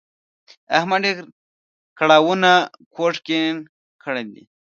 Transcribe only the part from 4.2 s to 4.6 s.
دی.